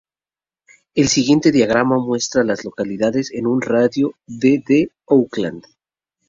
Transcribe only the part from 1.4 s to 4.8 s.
diagrama muestra a las localidades en un radio de